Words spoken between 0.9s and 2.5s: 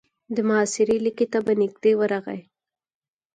ليکې ته به نږدې ورغی.